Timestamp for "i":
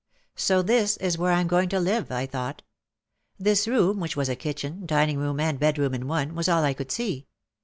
1.31-1.41, 2.11-2.25, 6.63-6.73